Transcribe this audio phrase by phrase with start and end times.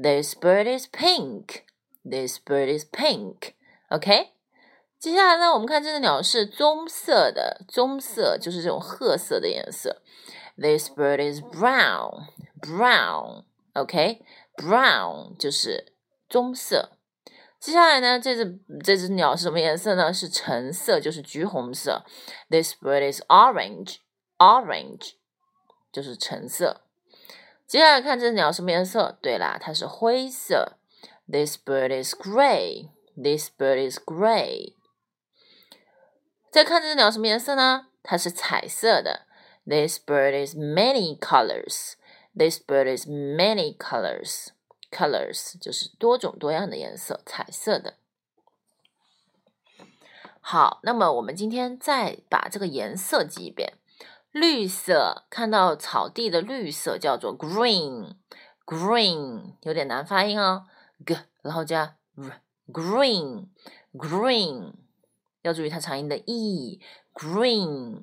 [0.00, 1.62] This bird is pink。
[2.08, 3.54] This bird is pink。
[3.88, 4.34] OK。
[5.00, 10.02] 接下来呢，我们看这只鸟是棕色的，棕色就是这种褐色的颜色。
[10.57, 12.27] This bird is brown,
[12.59, 13.45] brown.
[13.73, 14.21] OK,
[14.55, 15.93] brown 就是
[16.29, 16.97] 棕色。
[17.59, 20.11] 接下来呢，这只这只鸟是什么颜色呢？
[20.11, 22.03] 是橙色，就是橘红色。
[22.49, 23.97] This bird is orange,
[24.37, 25.11] orange
[25.91, 26.81] 就是橙色。
[27.67, 29.17] 接下来看这只鸟什么颜色？
[29.21, 30.77] 对啦，它是灰色。
[31.31, 34.73] This bird is gray, this bird is gray。
[36.51, 37.87] 再看这只鸟什么颜色呢？
[38.03, 39.24] 它是彩色的。
[39.66, 41.96] This bird is many colors.
[42.36, 44.50] This bird is many colors.
[44.92, 47.94] Colors 就是多种多样的颜色，彩色的。
[50.40, 53.72] 好，那么我们今天再把这个颜色记一遍。
[54.30, 60.66] 绿色，看到草地的绿色叫做 green，green 有点难发音哦
[61.04, 64.74] ，g 然后加 r，green，green
[65.42, 68.02] 要注意它长音的 e，green。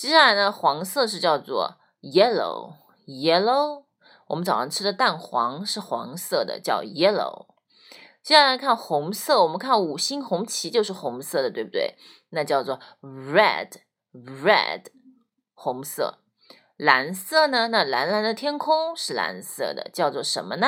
[0.00, 3.84] 接下来呢，黄色是叫做 yellow，yellow。
[4.28, 7.48] 我们早上吃的蛋黄是黄色的，叫 yellow。
[8.22, 11.98] 接下来看红色，我们看五星红旗就是红色的，对不对？
[12.30, 14.86] 那叫做 red，red，
[15.52, 16.20] 红色。
[16.78, 17.68] 蓝色呢？
[17.68, 20.66] 那蓝蓝的天空是蓝色的，叫做什么呢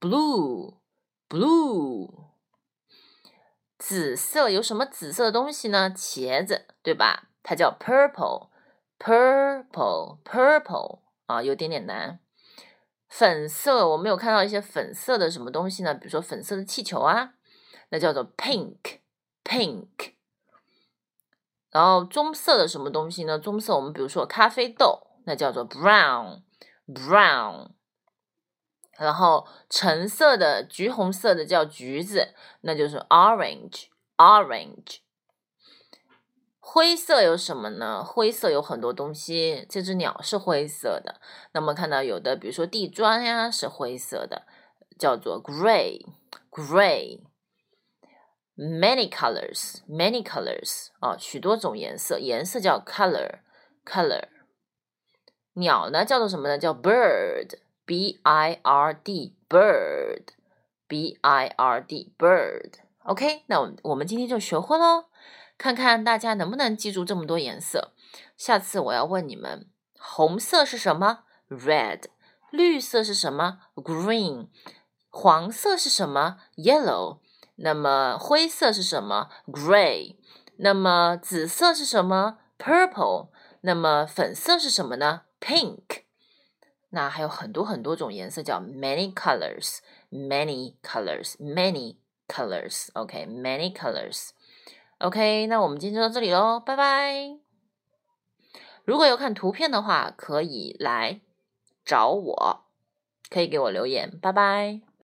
[0.00, 0.80] ？blue，blue。
[3.78, 5.90] 紫色有什么紫色的东西呢？
[5.94, 7.28] 茄子，对吧？
[7.42, 8.50] 它叫 purple。
[9.04, 12.20] Purple, purple 啊，有点点难。
[13.08, 15.92] 粉色，我们有看到一些粉色的什么东西呢？
[15.92, 17.34] 比如说粉色的气球啊，
[17.88, 19.00] 那叫做 pink,
[19.42, 20.12] pink。
[21.72, 23.40] 然后棕色的什么东西呢？
[23.40, 26.42] 棕色，我们比如说咖啡豆，那叫做 brown,
[26.86, 27.70] brown。
[28.96, 33.86] 然后橙色的、橘红色的叫橘子，那就是 orange,
[34.16, 34.98] orange。
[36.72, 38.02] 灰色有什么呢？
[38.02, 39.66] 灰色有很多东西。
[39.68, 41.20] 这只鸟是灰色的。
[41.52, 44.46] 那么看到有的，比如说地砖呀，是灰色的，
[44.98, 47.20] 叫做 gray，gray。
[48.56, 54.28] Many colors, many colors 啊，许多种颜色，颜色叫 color，color。
[55.52, 56.56] 鸟呢，叫做什么呢？
[56.56, 60.38] 叫 bird，b i r d，bird，b
[61.20, 62.72] i r d，bird。
[63.04, 65.04] OK，那我我们今天就学会喽。
[65.62, 67.92] 看看大家能不能记住这么多颜色。
[68.36, 72.06] 下次我要问你们：红色是什么？Red。
[72.50, 74.48] 绿色是什么？Green。
[75.08, 77.20] 黄色是什么？Yellow。
[77.54, 80.16] 那么灰色是什么？Gray。
[80.56, 83.28] 那么紫色是什么？Purple。
[83.60, 86.02] 那么粉色是什么呢？Pink。
[86.90, 89.78] 那还有很多很多种颜色，叫 many colors。
[90.10, 91.36] Many colors。
[91.38, 92.88] Many colors。
[92.94, 94.30] OK，many colors。
[95.02, 97.36] OK，那我们今天就到这里喽，拜拜。
[98.84, 101.20] 如果有看图片的话，可以来
[101.84, 102.66] 找我，
[103.28, 104.16] 可以给我留言。
[104.20, 104.91] 拜拜。